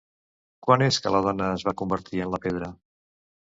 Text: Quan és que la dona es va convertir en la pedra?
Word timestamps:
Quan 0.67 0.83
és 0.85 0.97
que 1.03 1.11
la 1.17 1.21
dona 1.27 1.51
es 1.59 1.67
va 1.69 1.75
convertir 1.83 2.25
en 2.27 2.35
la 2.37 2.43
pedra? 2.49 2.75